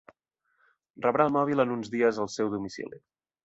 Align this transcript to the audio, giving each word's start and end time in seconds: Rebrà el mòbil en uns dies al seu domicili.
Rebrà 1.07 1.27
el 1.29 1.35
mòbil 1.37 1.65
en 1.67 1.77
uns 1.77 1.95
dies 1.99 2.21
al 2.25 2.33
seu 2.39 2.53
domicili. 2.59 3.05